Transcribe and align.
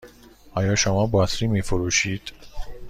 آیا 0.55 0.75
شما 0.75 1.05
باطری 1.05 1.47
می 1.47 1.61
فروشید؟ 1.61 2.21